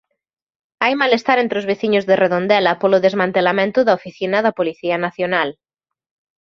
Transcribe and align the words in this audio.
Hai 0.83 0.93
malestar 1.01 1.37
entre 1.39 1.59
os 1.61 1.69
veciños 1.71 2.07
de 2.09 2.15
Redondela 2.23 2.73
polo 2.81 3.03
desmantelamento 3.05 3.79
da 3.83 3.97
oficina 3.99 4.37
da 4.45 4.55
Policía 4.59 4.97
Nacional. 5.05 5.49